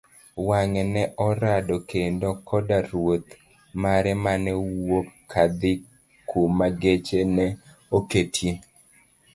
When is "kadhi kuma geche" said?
5.31-7.19